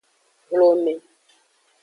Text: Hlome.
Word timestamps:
Hlome. 0.49 0.93